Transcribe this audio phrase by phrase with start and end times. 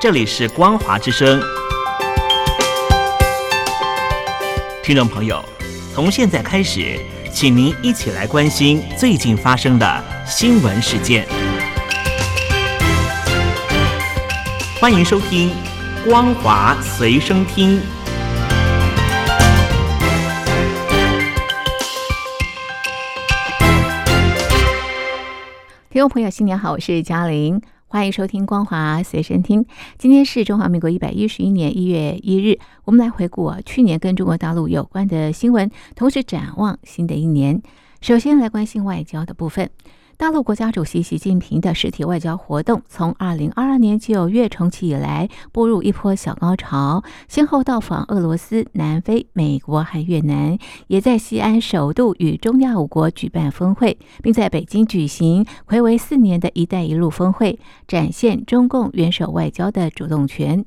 [0.00, 1.42] 这里是光华之声。
[4.80, 5.44] 听众朋友，
[5.92, 7.00] 从现在开始，
[7.32, 11.26] 请您一起来关心最近发生的新闻事件。
[14.80, 15.50] 欢迎收听
[16.08, 17.80] 《光华随身听》。
[25.90, 27.60] 听众朋友，新年好，我是嘉玲，
[27.90, 29.64] 欢迎收听《光华随身听》。
[29.96, 37.62] 今天是中华民国一百一十一年一月一日，我们来回顾啊去年跟中国大陆有关的新闻，同时展望新的一年。
[38.02, 39.70] 首先来关心外交的部分。
[40.18, 60.64] 大陆国家主席习近平的实体外交活动，从二零二二年九月重启以来，步入一波小高潮，先后到访俄罗斯、南非、美国和越南，也在西安首度与中亚五国举办峰会，并在北京举行暌违四年的一带一路峰会，展现中共元首外交的主动权。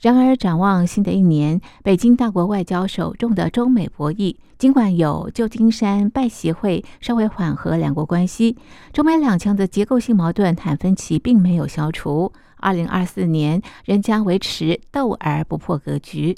[0.00, 8.56] 然而，展望新的一年，北京大国外交首重的中美博弈，尽管有旧金山拜协会稍微缓和两国关系，
[8.94, 12.32] 中美两强的结构性矛盾坦分歧并没有消除。
[12.56, 16.34] 二零二四年仍将维持斗而不破格局。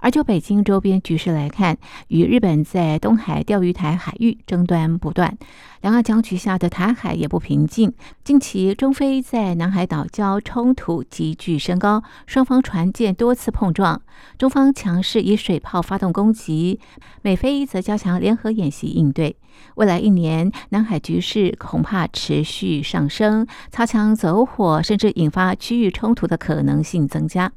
[0.00, 1.76] 而就北京周边局势来看，
[2.08, 5.36] 与日本在东海钓鱼台海域争端不断，
[5.80, 7.92] 两岸僵局下的台海也不平静。
[8.24, 14.00] 近期中非在南海岛礁冲突急剧升高，双方船舰多次碰撞，
[14.38, 16.80] 中方强势以水炮发动攻击，
[17.22, 19.36] 美菲则加强联合演习应对。
[19.74, 27.52] 未来一年，南海局势恐怕持续上升，擦枪走火甚至引发区域冲突的可能性增加。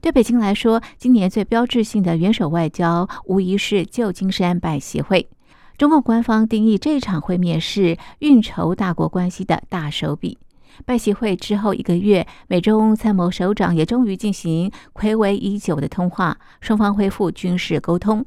[0.00, 5.28] 对北京来说，今年最标志性的元首外交，无疑是旧金山拜协会。
[5.76, 10.38] 中共官方定义这场会面是运筹大国关系的大手笔。
[10.84, 18.24] 拜协会之后一个月，美中参谋首长也终于进行暌违已久的通话，双方恢复军事沟通。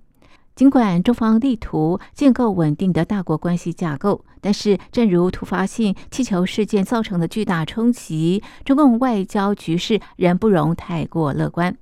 [0.59, 11.73] 尽管中方力图建构稳定的大国关系架构，但是正如突发性气球事件造成的巨大冲击，中共外交局势仍不容太过乐观。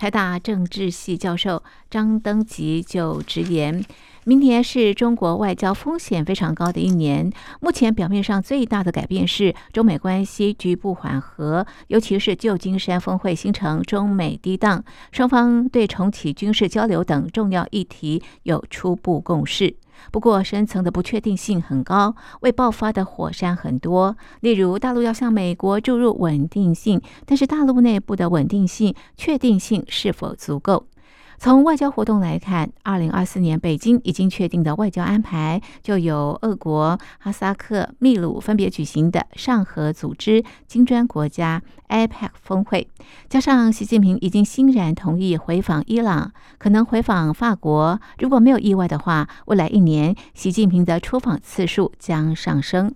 [0.00, 3.84] 台大政治系教授张登吉就直言。
[4.24, 7.30] 明年是中国外交风险非常高的一年。
[7.60, 19.76] 目前表面上最大的改变是中美关系局部缓和，尤其是旧金山峰会形成中美低档，双方对重启军事交流等重要议题有初步共识。
[20.10, 24.16] 不过，深层的不确定性很高，未爆发的火山很多。
[24.40, 30.86] 例如，大陆要向美国注入稳定性，但是大陆内部的稳定性、确定性是否足够？
[31.42, 42.86] 从外交活动来看，二零二四年北京已经确定的外交安排，就有俄国、哈萨克、秘鲁分别举行的上合组织金砖国家 APEC 峰会，
[43.30, 47.98] 加上习近平已经欣然同意回访伊朗，可能回访法国。
[48.18, 52.92] 如果没有意外的话，未来一年习近平的出访次数将上升。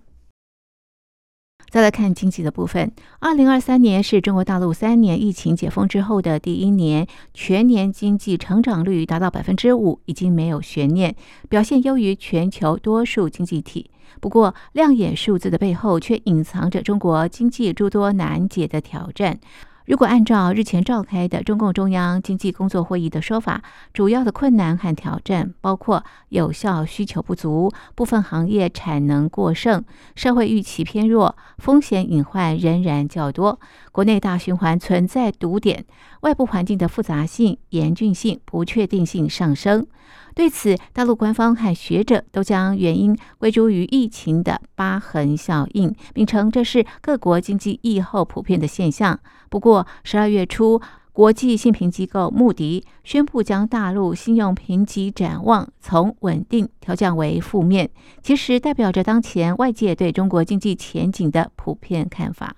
[1.69, 11.15] 再来看经济的部分，二零二三年是中国大陆三年疫情解封之后的第一年，全年经济成长率达到百分之五，已经没有悬念，
[11.49, 13.89] 表现优于全球多数经济体。
[14.21, 19.39] 不过，亮眼数字的背后却隐藏着中国经济诸多难解的挑战。
[19.85, 23.61] 如果按照日前召开的中共中央经济工作会议的说法，
[23.93, 29.85] 主要的困难和挑战包括有效需求不足、部分行业产能过剩、
[30.15, 33.59] 社会预期偏弱、风险隐患仍然较多、
[33.91, 35.85] 国内大循环存在堵点、
[36.21, 39.85] 外部环境的复杂性、严峻性、不确定性上升。
[40.33, 49.19] 对此，大陆官方和学者都将原因归诸于疫情的疤痕效应，并称这是各国经济疫后普遍的现象。
[49.49, 50.81] 不过，十二月初，
[51.13, 57.89] 国际信评机构穆迪宣布将大陆信用评级展望从稳定调降为负面，
[58.21, 62.57] 其实代表着当前外界对中国经济前景的普遍看法。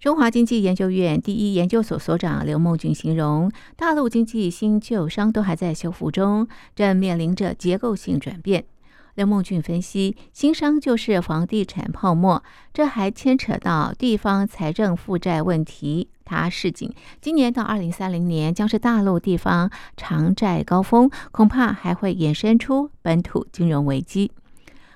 [0.00, 8.64] 中华经济研究院第一研究所所长刘梦俊形容，大陆经济新旧伤都还在修复中，正面临着结构性转变。
[9.16, 12.42] 刘梦俊分析，新伤就是房地产泡沫，
[12.72, 16.08] 这还牵扯到地方财政负债问题。
[16.24, 24.32] 他示警，今年到二零三零年将是大陆地方偿债高峰，恐怕还会衍生出本土金融危机。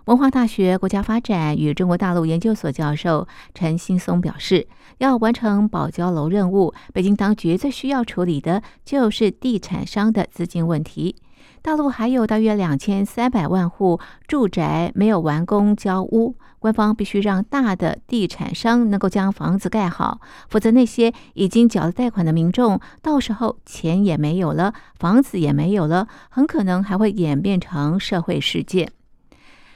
[0.06, 4.68] 文化大学国家发展与中国大陆研究所教授陈新松表示，
[4.98, 11.16] 要完成保交楼任务，北京当局最需要处理的就是地产商的资金问题。
[11.62, 13.98] 大陆还有大约两千三百万户
[14.28, 28.92] 住宅没有完工交屋，官方必须让大的地产商能够将房子盖好，否则那些已经缴了贷款的民众，到时候钱也没有了，房子也没有了，很可能还会演变成社会事件。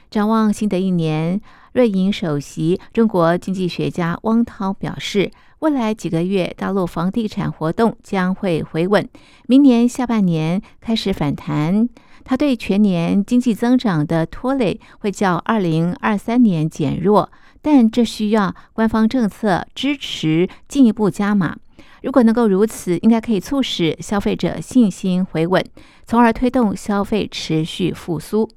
[0.09, 1.39] 展望新的一年，
[1.73, 5.31] 瑞银首席中国经济学家汪涛表示。
[5.59, 9.05] 未来几个月，大陆房地产活动将会回稳，
[9.45, 11.89] 明年下半年开始反弹。
[12.23, 17.29] 他对全年经济增长的拖累会较二零二三年减弱，
[17.61, 21.57] 但这需要官方政策支持进一步加码。
[22.03, 25.61] 如果能够如此，应该可以促使消费者信心回稳，
[26.05, 28.49] 从而推动消费持续复苏。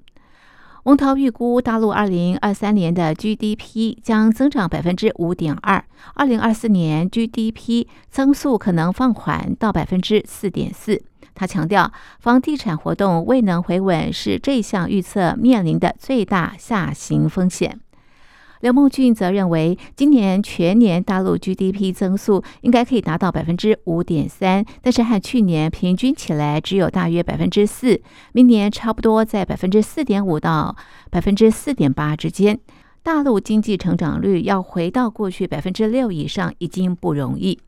[0.84, 5.84] 翁涛预估，大陆二零二三年的 GDP 将增长百分之五点二，
[6.14, 11.00] 二零二四年 GDP 增速可能放缓到百分之四点四。
[11.36, 17.78] 他强调，房地产活动未能回稳是这项预测面临的最大下行风险。
[18.62, 28.00] 刘梦俊则认为，今年全年大陆 GDP 增速应该可以达到百分之五点三，但是和去年平均起来只有大约百分之四，
[28.32, 30.76] 明年差不多在百分之四点五到
[31.10, 32.56] 百分之四点八之间。
[33.02, 37.58] 大陆经济成长率要回到过去百分之六以上，已经不容易。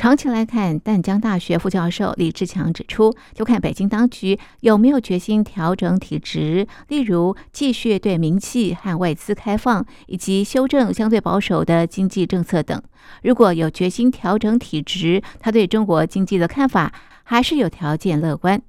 [0.00, 12.82] 长期来看，淡江大学副教授李志强指出，就看北京当局有没有决心调整体制，例如继续对民企和外资开放，以及修正相对保守的经济政策等。
[13.24, 16.94] 如果有决心调整体制，他对中国经济的看法
[17.24, 18.62] 还是有条件乐观。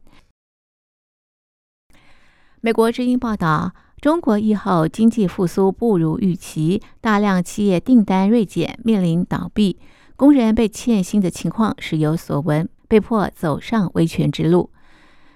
[2.60, 9.80] 美国之音报道，中国疫后经济复苏不如预期，大量企业订单锐减，面临倒闭。
[10.22, 14.70] 工人被欠薪的情况时有所闻，被迫走上维权之路。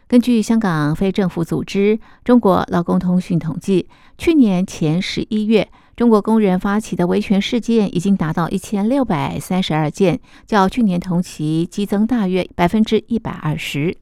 [0.08, 13.98] 根据香港非政府组织中国劳工通讯统计，去年前十一月，中国工人发起的维权事件已经达到一千六百三十二件，较去年同期激增大约百分之一百二十。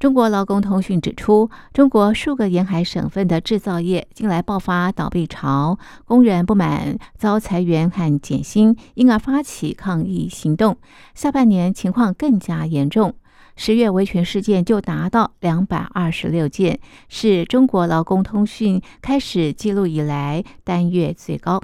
[0.00, 10.78] 中国劳工通讯指出，中国数个沿海省份的制造业近来爆发倒闭潮，工人不满遭裁员和减薪，因而发起抗议行动。
[11.14, 13.14] 下半年情况更加严重，
[13.56, 16.80] 十月维权事件就达到两百二十六件，
[17.10, 21.60] 是中国劳工通讯开始记录以来单月最高。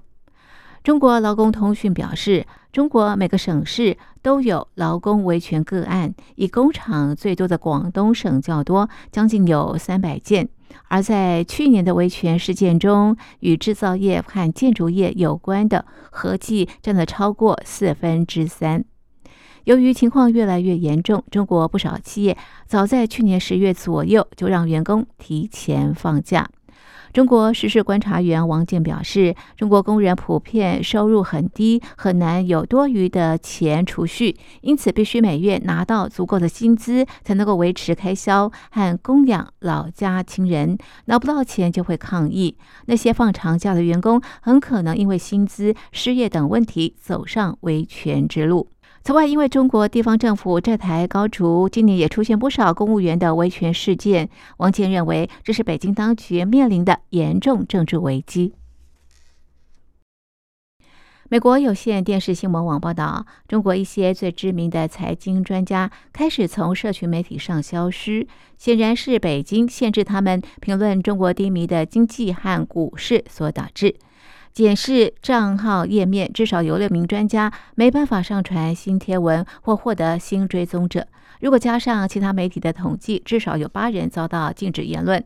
[0.86, 10.48] 中国劳工通讯表示，中国每个省市都有劳工维权个案，以工厂最多的广东省较多，将近有三百件。
[10.86, 18.84] 而在去年的维权事件中，与制造业和建筑业有关的合计占了超过四分之三。
[19.64, 26.48] 由于情况越来越严重，中国不少企业早在去年十月左右就让员工提前放假。
[27.16, 40.76] 中国时事观察员王健表示，中国工人普遍收入很低，很难有多余的钱储蓄，因此必须每月拿到足够的薪资，才能够维持开销和供养老家亲人。
[41.06, 42.58] 拿不到钱就会抗议。
[42.84, 48.68] 那些放长假的员工很可能因为薪资、失业等问题走上维权之路。
[49.06, 54.28] 此外，因为中国地方政府债台高筑，今年也出现不少公务员的维权事件。
[54.56, 58.54] 王健认为，这是北京当局面临的严重政治危机。
[61.28, 68.26] 美国有线电视新闻网报道，中国一些最知名的财经专家开始从社群媒体上消失，
[68.58, 73.94] 显然是北京限制他们评论中国低迷的经济和股市所导致。
[74.56, 81.06] 检视账号页面，至少有六名专家没办法上传新贴文或获得新追踪者。
[81.40, 85.22] 如果加上其他媒体的统计，至少有八人遭到禁止言论。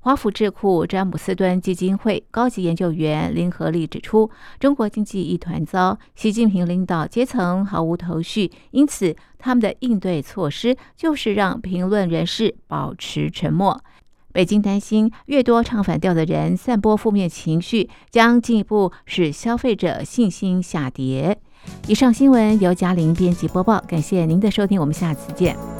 [0.00, 13.78] 华府智库詹姆斯敦基金会高级研究员林和利指出，中国经济一团糟，习近平领导阶层毫无头绪，因此他们的应对措施就是让评论人士保持沉默。
[14.34, 21.38] 北京担心，越多唱反调的人散播负面情绪，将进一步使消费者信心下跌。
[21.86, 25.73] 以上新闻由嘉玲编辑播报，感谢您的收听，我们下次见。